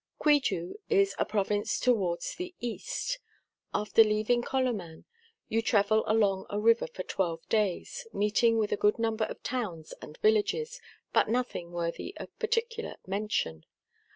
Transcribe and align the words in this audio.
CuiJL' 0.19 0.73
is 0.89 1.13
a 1.19 1.25
province 1.25 1.79
towards 1.79 2.33
the 2.33 2.55
East. 2.59 3.19
After 3.71 4.03
leaving 4.03 4.41
Co 4.41 4.57
loman 4.57 5.05
you 5.47 5.61
travel 5.61 6.03
along 6.07 6.47
a 6.49 6.59
river 6.59 6.87
for 6.87 7.03
12 7.03 7.47
clays, 7.49 8.07
meeting 8.11 8.57
with 8.57 8.71
a 8.71 8.77
good 8.77 8.97
number 8.97 9.25
of 9.25 9.43
towns 9.43 9.93
and 10.01 10.17
villages, 10.17 10.81
but 11.13 11.29
nothing 11.29 11.71
worthy 11.71 12.15
of 12.17 12.29
particular 12.39 12.95
mention. 13.05 13.63